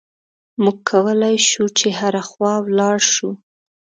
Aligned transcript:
موږ 0.63 0.77
کولای 0.89 1.35
شو 1.49 1.65
چې 1.77 1.87
هره 1.99 2.21
خوا 2.29 2.53
ولاړ 2.65 2.97
شو. 3.13 3.29